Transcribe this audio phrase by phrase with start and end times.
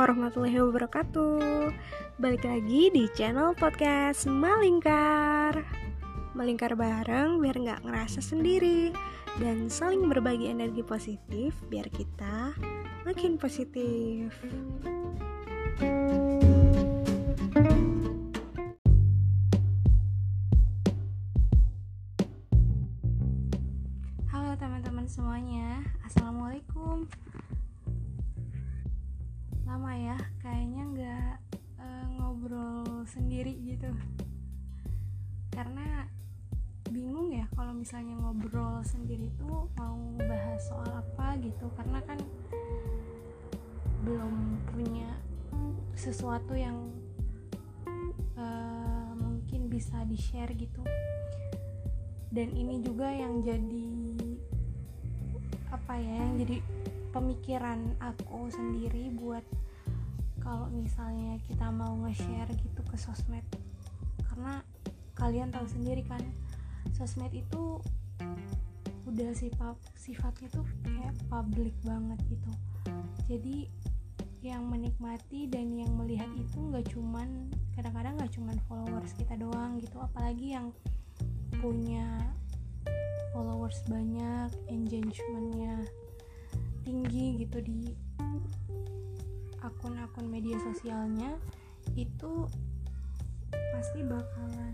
[0.00, 1.76] warahmatullahi wabarakatuh.
[2.16, 5.60] Balik lagi di channel podcast Malingkar.
[6.32, 8.94] Melingkar bareng biar nggak ngerasa sendiri
[9.42, 12.56] Dan saling berbagi energi positif biar kita
[13.04, 14.32] makin positif.
[15.84, 16.39] Halo
[37.90, 41.66] misalnya ngobrol sendiri tuh mau bahas soal apa gitu.
[41.74, 42.22] Karena kan
[44.06, 45.10] belum punya
[45.98, 46.86] sesuatu yang
[48.38, 50.86] uh, mungkin bisa di share gitu.
[52.30, 53.90] Dan ini juga yang jadi
[55.74, 56.62] apa ya yang jadi
[57.10, 59.42] pemikiran aku sendiri buat
[60.38, 63.42] kalau misalnya kita mau nge-share gitu ke sosmed.
[64.30, 64.62] Karena
[65.18, 66.22] kalian tahu sendiri kan
[67.00, 67.80] sosmed itu
[69.08, 72.52] udah sifat sifatnya tuh kayak publik banget gitu.
[73.24, 73.72] Jadi
[74.44, 79.96] yang menikmati dan yang melihat itu nggak cuman kadang-kadang nggak cuman followers kita doang gitu.
[79.96, 80.76] Apalagi yang
[81.64, 82.04] punya
[83.32, 85.80] followers banyak engagementnya
[86.84, 87.96] tinggi gitu di
[89.64, 91.40] akun-akun media sosialnya
[91.96, 92.44] itu
[93.72, 94.69] pasti bakalan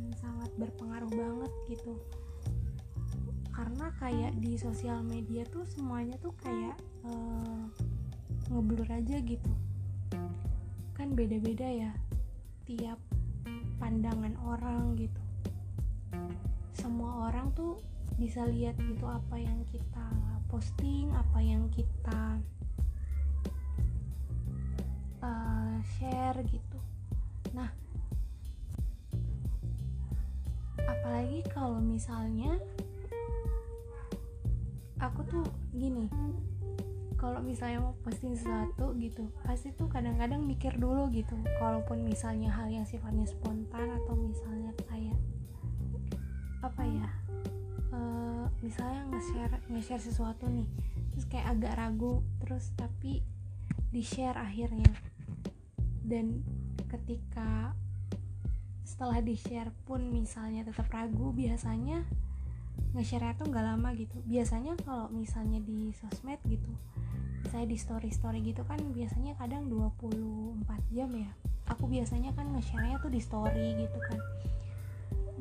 [0.57, 1.97] berpengaruh banget gitu.
[3.53, 6.77] Karena kayak di sosial media tuh semuanya tuh kayak
[7.09, 7.65] uh,
[8.53, 9.53] ngeblur aja gitu.
[10.93, 11.93] Kan beda-beda ya
[12.69, 13.01] tiap
[13.81, 15.23] pandangan orang gitu.
[16.77, 17.81] Semua orang tuh
[18.17, 20.09] bisa lihat gitu apa yang kita
[20.49, 22.41] posting apa yang kita
[25.21, 26.76] uh, share gitu
[31.07, 32.59] apalagi kalau misalnya
[34.99, 36.11] aku tuh gini
[37.15, 41.39] kalau misalnya mau posting sesuatu gitu pasti tuh kadang-kadang mikir dulu gitu.
[41.63, 45.15] Kalaupun misalnya hal yang sifatnya spontan atau misalnya kayak
[46.67, 47.09] apa ya
[47.95, 50.67] uh, misalnya nge-share nge-share sesuatu nih
[51.15, 53.23] terus kayak agak ragu terus tapi
[53.95, 54.91] di-share akhirnya.
[56.03, 56.43] Dan
[56.91, 57.79] ketika
[58.87, 62.07] setelah di-share pun misalnya tetap ragu biasanya
[62.95, 64.23] nge-share tuh nggak lama gitu.
[64.23, 66.71] Biasanya kalau misalnya di sosmed gitu
[67.47, 70.63] saya di story story gitu kan biasanya kadang 24
[70.95, 71.31] jam ya.
[71.67, 74.21] Aku biasanya kan nge-share tuh di story gitu kan.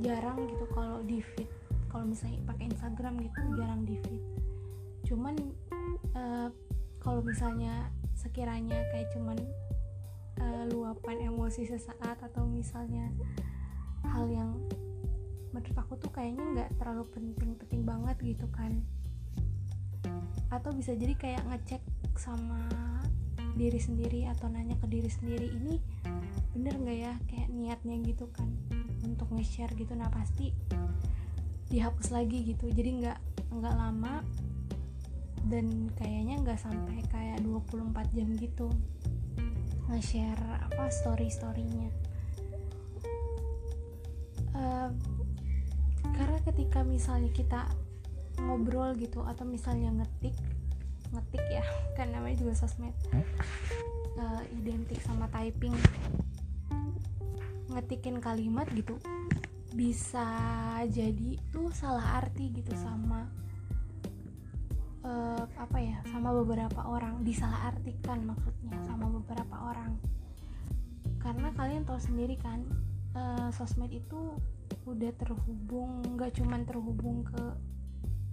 [0.01, 1.47] Jarang gitu kalau di feed
[1.95, 4.23] kalau misalnya pakai Instagram gitu jarang di feed.
[5.07, 5.35] Cuman
[6.17, 6.49] uh,
[6.99, 9.37] kalau misalnya sekiranya kayak cuman
[10.41, 13.11] uh, luapan emosi sesaat atau misalnya
[14.05, 14.55] hal yang
[15.51, 18.83] menurut aku tuh kayaknya nggak terlalu penting-penting banget gitu kan.
[20.51, 21.81] Atau bisa jadi kayak ngecek
[22.19, 22.67] sama
[23.55, 25.79] diri sendiri atau nanya ke diri sendiri ini
[26.51, 27.13] bener nggak ya?
[27.31, 28.51] Kayak niatnya gitu kan
[29.07, 29.95] untuk nge-share gitu.
[29.95, 30.51] Nah pasti
[31.71, 32.67] dihapus lagi gitu.
[32.67, 33.19] Jadi nggak
[33.55, 34.19] nggak lama
[35.45, 38.67] dan kayaknya nggak sampai kayak 24 jam gitu
[39.95, 41.87] nge-share apa story storynya
[44.53, 44.91] uh,
[46.11, 47.71] karena ketika misalnya kita
[48.43, 50.35] ngobrol gitu atau misalnya ngetik
[51.15, 51.63] ngetik ya
[51.97, 52.91] kan namanya juga sosmed
[54.19, 55.75] uh, identik sama typing.
[57.71, 58.95] Ngetikin kalimat gitu
[59.75, 60.23] bisa
[60.87, 63.27] jadi tuh salah arti gitu sama
[65.03, 68.23] uh, apa ya sama beberapa orang disalah artikan
[71.25, 72.61] karena kalian tahu sendiri kan
[73.17, 74.37] uh, sosmed itu
[74.85, 77.43] udah terhubung nggak cuman terhubung ke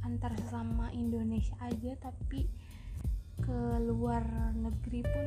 [0.05, 2.53] antar sesama Indonesia aja tapi
[3.41, 4.21] ke luar
[4.53, 5.27] negeri pun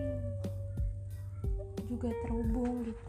[1.89, 3.05] juga terhubung gitu.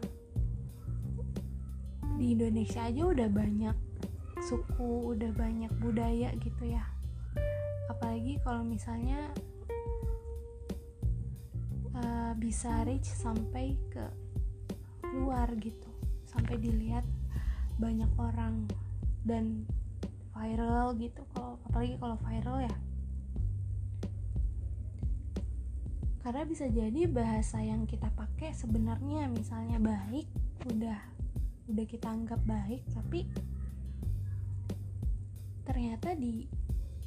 [2.17, 3.77] Di Indonesia aja udah banyak
[4.41, 6.81] suku udah banyak budaya gitu ya.
[7.93, 9.21] Apalagi kalau misalnya
[11.93, 14.26] uh, bisa reach sampai ke
[15.17, 15.89] luar gitu.
[16.29, 17.03] Sampai dilihat
[17.81, 18.69] banyak orang
[19.25, 19.65] dan
[20.37, 21.25] viral gitu.
[21.33, 22.75] Kalau apalagi kalau viral ya.
[26.21, 30.27] Karena bisa jadi bahasa yang kita pakai sebenarnya misalnya baik
[30.67, 30.99] udah
[31.67, 33.27] udah kita anggap baik tapi
[35.67, 36.47] ternyata di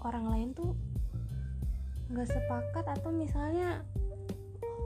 [0.05, 0.73] orang lain tuh
[2.13, 3.81] nggak sepakat atau misalnya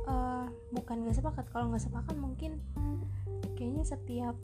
[0.07, 2.63] uh, bukan nggak sepakat kalau nggak sepakat mungkin
[3.55, 4.37] kayaknya setiap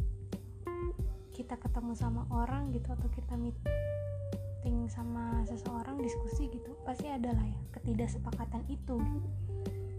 [1.35, 7.47] kita ketemu sama orang gitu atau kita meeting sama seseorang diskusi gitu pasti ada lah
[7.47, 9.01] ya ketidaksepakatan itu.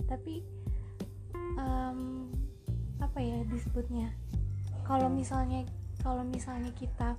[0.06, 0.46] Tapi
[1.58, 2.30] um,
[3.02, 4.14] apa ya disebutnya?
[4.86, 5.66] Kalau misalnya
[6.06, 7.18] kalau misalnya kita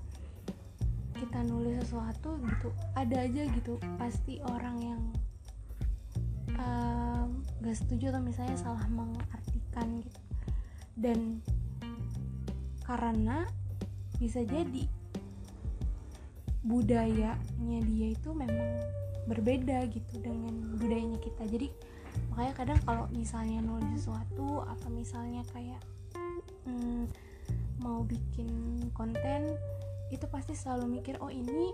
[1.19, 5.03] kita nulis sesuatu gitu ada aja gitu pasti orang yang
[6.59, 10.21] um, gak setuju atau misalnya salah mengartikan gitu.
[10.99, 11.43] Dan
[12.87, 13.47] karena
[14.19, 14.87] bisa jadi
[16.63, 17.35] budayanya
[17.91, 18.79] dia itu memang
[19.27, 21.43] berbeda gitu dengan budayanya kita.
[21.47, 21.69] Jadi
[22.31, 25.81] makanya kadang kalau misalnya nulis sesuatu atau misalnya kayak
[26.67, 27.07] hmm,
[27.83, 28.49] mau bikin
[28.95, 29.59] konten
[30.13, 31.73] itu pasti selalu mikir oh ini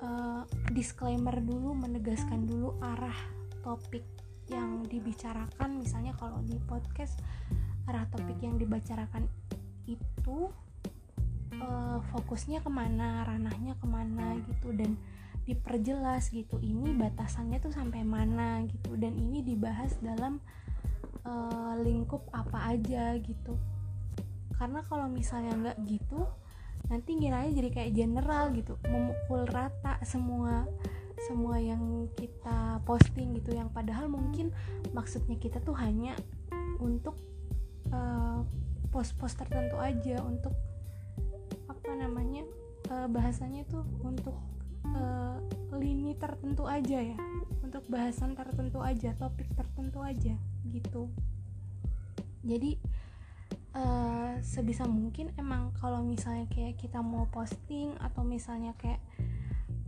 [0.00, 3.16] uh, disclaimer dulu menegaskan dulu arah
[3.60, 4.04] topik
[4.48, 5.76] yang dibicarakan.
[5.76, 7.18] Misalnya kalau di podcast
[7.90, 9.26] arah topik yang dibicarakan
[9.86, 10.50] itu
[11.58, 14.96] uh, fokusnya ke mana ranahnya ke mana gitu dan
[15.42, 16.62] diperjelas gitu.
[16.62, 20.38] Ini batasannya tuh sampai mana gitu dan ini dibahas dalam
[21.26, 23.58] uh, lingkup apa aja gitu.
[24.54, 26.22] Karena kalau misalnya nggak gitu
[26.90, 30.66] nanti ngiranya jadi kayak general gitu memukul rata semua
[31.30, 33.54] semua yang kita posting gitu.
[33.54, 34.54] Yang padahal mungkin
[34.94, 36.14] maksudnya kita tuh hanya
[36.78, 37.18] untuk
[37.90, 38.42] uh,
[38.92, 40.52] pos-pos tertentu aja untuk
[41.66, 42.44] apa namanya
[42.92, 44.36] uh, bahasanya tuh untuk
[44.84, 45.40] uh,
[45.74, 47.18] lini tertentu aja ya.
[47.64, 50.36] Untuk bahasan tertentu aja topik tertentu aja
[50.68, 51.08] gitu.
[52.44, 52.76] Jadi
[53.72, 59.00] uh, sebisa mungkin emang kalau misalnya kayak kita mau posting atau misalnya kayak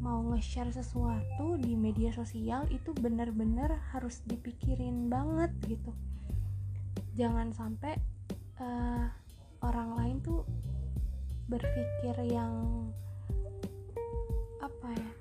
[0.01, 5.93] mau nge-share sesuatu di media sosial itu bener-bener harus dipikirin banget gitu.
[7.17, 7.97] Jangan sampai
[8.65, 9.07] uh,
[9.61, 10.49] orang lain tuh
[11.53, 12.89] berpikir yang
[14.65, 15.13] apa ya?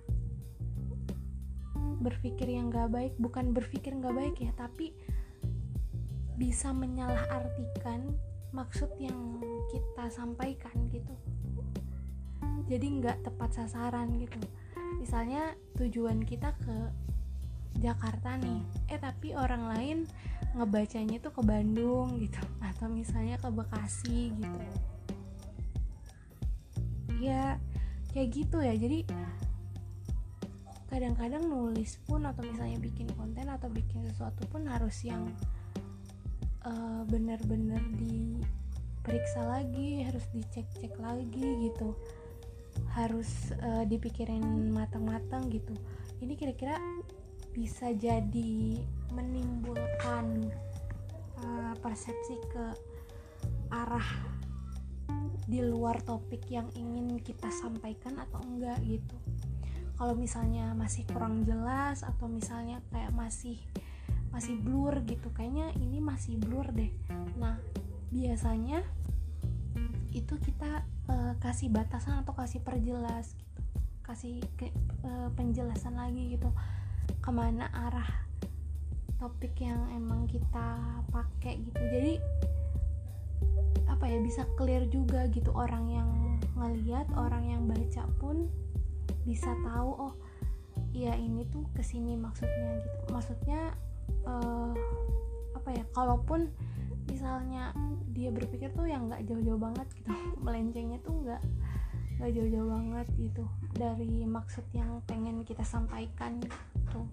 [1.99, 4.95] Berpikir yang gak baik bukan berpikir gak baik ya tapi
[6.39, 8.09] bisa menyalahartikan
[8.53, 11.13] maksud yang kita sampaikan gitu.
[12.69, 14.39] Jadi nggak tepat sasaran gitu.
[15.01, 16.77] Misalnya tujuan kita ke
[17.81, 18.61] Jakarta nih.
[18.87, 19.97] Eh tapi orang lain
[20.53, 22.41] ngebacanya tuh ke Bandung gitu.
[22.61, 24.65] Atau misalnya ke Bekasi gitu.
[27.21, 27.57] Ya
[28.13, 28.77] kayak gitu ya.
[28.77, 29.05] Jadi
[30.93, 35.25] kadang-kadang nulis pun atau misalnya bikin konten atau bikin sesuatu pun harus yang
[36.61, 41.97] uh, benar-benar diperiksa lagi harus dicek-cek lagi gitu.
[42.93, 45.73] Harus uh, dipikirin matang-matang gitu.
[46.21, 46.77] Ini kira-kira
[47.57, 48.81] bisa jadi
[49.13, 50.49] menimbulkan
[51.39, 52.65] uh, persepsi ke
[53.69, 54.33] arah
[55.43, 59.17] di luar topik yang ingin kita sampaikan atau enggak gitu.
[59.93, 63.59] Kalau misalnya masih kurang jelas atau misalnya kayak masih
[64.33, 66.89] masih blur gitu kayaknya ini masih blur deh.
[67.37, 67.61] Nah
[68.09, 68.81] biasanya
[70.13, 73.61] itu kita uh, kasih batasan atau kasih perjelas gitu.
[74.03, 74.73] Kasih ke,
[75.05, 76.49] uh, penjelasan lagi gitu.
[77.19, 78.09] Ke mana arah
[79.23, 81.79] topik yang emang kita pakai gitu.
[81.79, 82.13] Jadi
[83.87, 86.09] apa ya bisa clear juga gitu orang yang
[86.59, 88.51] ngeliat orang yang baca pun
[89.23, 90.13] bisa tahu oh
[90.91, 92.99] ya ini tuh ke sini maksudnya gitu.
[93.15, 93.71] Maksudnya
[94.27, 94.75] uh,
[95.55, 96.51] apa ya kalaupun
[97.07, 97.71] misalnya
[98.11, 100.11] dia berpikir tuh yang nggak jauh-jauh banget gitu
[100.43, 101.41] melencengnya tuh nggak
[102.19, 107.07] nggak jauh-jauh banget gitu dari maksud yang pengen kita sampaikan gitu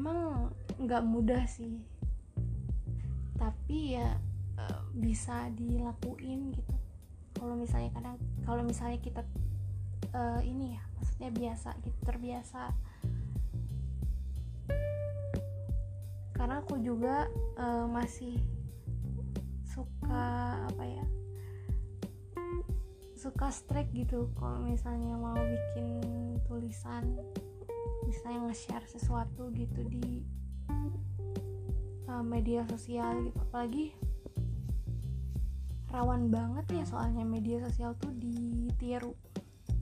[0.00, 0.48] emang
[0.80, 1.84] nggak mudah sih.
[3.36, 4.16] Tapi ya
[4.56, 6.74] uh, bisa dilakuin gitu.
[7.36, 8.16] Kalau misalnya kadang
[8.48, 9.20] kalau misalnya kita
[10.16, 12.72] uh, ini ya maksudnya biasa gitu terbiasa.
[16.32, 17.28] Karena aku juga
[17.60, 18.40] uh, masih
[19.68, 21.04] suka apa ya
[23.20, 24.32] suka strike gitu.
[24.40, 26.00] Kalau misalnya mau bikin
[26.48, 27.20] tulisan
[28.06, 30.24] misalnya nge-share sesuatu gitu di
[32.08, 33.38] uh, media sosial gitu.
[33.40, 33.94] Apalagi
[35.90, 39.14] rawan banget ya soalnya media sosial tuh ditiru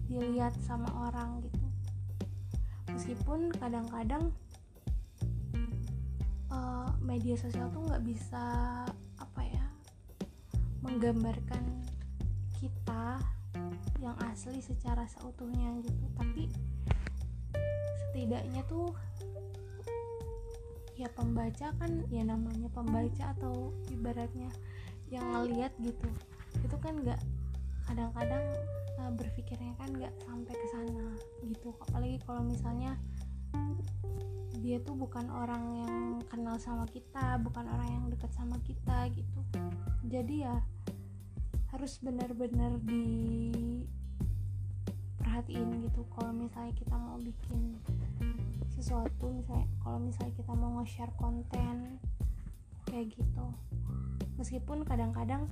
[0.09, 1.67] dilihat sama orang gitu.
[2.89, 4.33] Meskipun kadang-kadang
[6.49, 8.45] uh, media sosial tuh nggak bisa
[9.21, 9.67] apa ya
[10.81, 11.85] menggambarkan
[12.57, 13.21] kita
[14.01, 16.05] yang asli secara seutuhnya gitu.
[16.17, 16.49] Tapi
[18.19, 18.91] setidaknya tuh
[20.99, 24.51] ya pembaca kan ya namanya pembaca atau ibaratnya
[25.07, 26.11] yang ngeliat gitu.
[26.59, 27.23] Itu kan nggak
[27.87, 28.43] kadang-kadang
[28.99, 31.15] uh, berpikirnya kan nggak sampai ke sana
[31.47, 31.71] gitu.
[31.79, 32.99] Apalagi kalau misalnya
[34.59, 35.95] dia tuh bukan orang yang
[36.27, 39.41] kenal sama kita bukan orang yang dekat sama kita gitu.
[40.11, 40.59] Jadi ya
[41.71, 43.07] harus benar-benar di
[45.39, 47.79] perhatiin gitu kalau misalnya kita mau bikin
[48.79, 51.99] sesuatu misalnya kalau misalnya kita mau nge-share konten
[52.87, 53.47] kayak gitu.
[54.39, 55.51] Meskipun kadang-kadang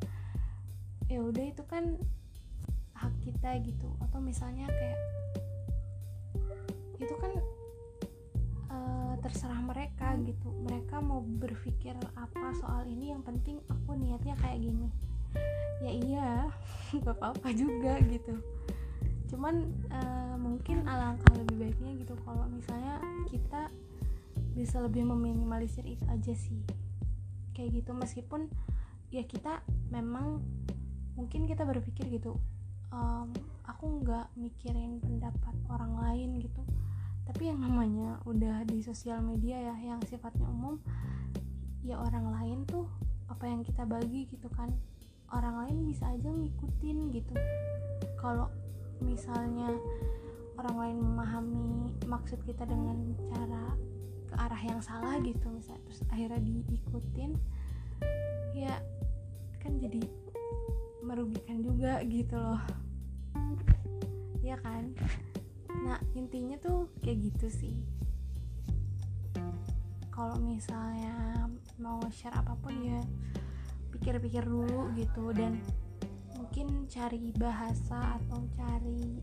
[1.11, 1.99] ya udah itu kan
[2.95, 3.91] hak kita gitu.
[3.99, 5.01] Atau misalnya kayak
[7.03, 7.33] itu kan
[8.71, 10.55] uh, terserah mereka gitu.
[10.63, 14.89] Mereka mau berpikir apa soal ini yang penting aku niatnya kayak gini.
[15.83, 16.31] Ya iya
[17.05, 18.39] gak apa-apa juga gitu
[19.27, 23.69] cuman uh, mungkin alangkah lebih baiknya gitu kalau misalnya kita
[24.57, 26.63] bisa lebih meminimalisir itu aja sih.
[27.53, 28.49] Kayak gitu meskipun
[29.13, 29.61] ya kita
[29.93, 30.41] memang
[31.17, 32.37] mungkin kita berpikir gitu
[32.93, 33.33] um,
[33.65, 36.63] aku nggak mikirin pendapat orang lain gitu.
[37.27, 40.79] Tapi yang namanya udah di sosial media ya yang sifatnya umum
[41.83, 42.87] ya orang lain tuh
[43.27, 44.71] apa yang kita bagi gitu kan.
[45.35, 47.35] Orang lain bisa aja ngikutin gitu.
[48.23, 48.47] Kalau
[49.05, 49.75] misalnya
[50.57, 51.71] orang lain memahami
[52.09, 53.77] maksud kita dengan cara
[54.27, 57.37] ke arah yang salah gitu misalnya terus akhirnya diikutin
[58.57, 58.81] ya
[59.61, 60.01] kan jadi
[61.07, 62.59] merugikan juga gitu loh.
[64.43, 64.91] Ya kan?
[65.87, 67.77] Nah intinya tuh kayak gitu sih.
[70.11, 71.47] Kalau misalnya
[71.79, 72.99] mau share apa pun ya
[73.95, 75.63] pikir-pikir dulu gitu dan
[76.57, 79.21] mungkin cari bahasa atau cari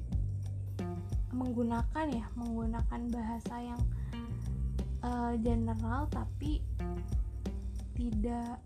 [1.33, 3.81] menggunakan ya menggunakan bahasa yang
[5.01, 6.61] uh, general tapi
[7.97, 8.61] tidak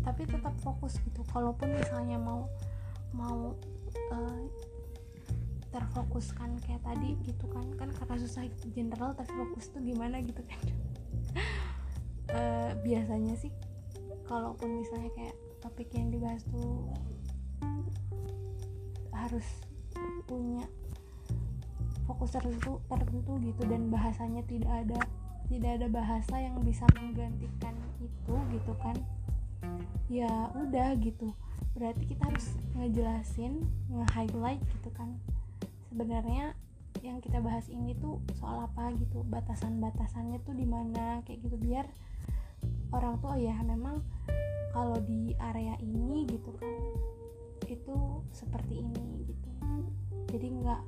[0.00, 1.28] tapi tetap fokus gitu.
[1.28, 2.48] Kalaupun misalnya mau
[3.12, 3.52] mau
[4.08, 4.42] uh,
[5.68, 10.60] terfokuskan kayak tadi gitu kan kan karena susah general tapi fokus tuh gimana gitu kan.
[12.32, 13.52] Uh, biasanya sih
[14.24, 16.88] kalaupun misalnya kayak topik yang dibahas tuh
[19.24, 19.46] harus
[20.28, 20.64] punya
[22.06, 25.00] fokus tertentu tertentu gitu dan bahasanya tidak ada
[25.46, 28.96] tidak ada bahasa yang bisa menggantikan itu gitu kan.
[30.10, 31.30] Ya udah gitu.
[31.78, 35.18] Berarti kita harus ngejelasin nge-highlight gitu kan.
[35.90, 36.54] Sebenarnya
[37.04, 41.54] yang kita bahas ini tuh soal apa gitu batasan-batasannya tuh di mana kayak gitu.
[41.58, 41.86] Biar
[42.90, 44.02] orang tuh oh ya memang
[44.74, 46.74] kalau di area ini gitu kan
[47.66, 47.96] itu
[48.30, 49.50] seperti ini gitu.
[50.30, 50.82] Jadi nggak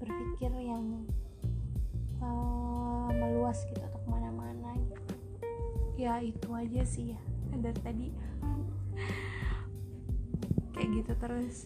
[0.00, 1.04] berpikir yang
[2.20, 5.14] uh, meluas gitu atau ke mana-mana gitu.
[6.00, 7.20] Ya itu aja sih ya.
[7.56, 8.08] Dari tadi.
[10.76, 11.56] Kayak gitu terus.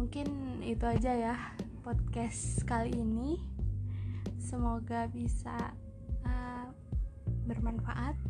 [0.00, 0.26] Mungkin
[0.64, 1.34] itu aja ya
[1.86, 3.38] podcast kali ini.
[4.40, 5.70] Semoga bisa
[6.26, 6.66] uh,
[7.46, 8.29] bermanfaat